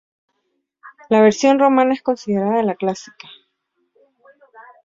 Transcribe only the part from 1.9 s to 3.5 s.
es considerada la clásica.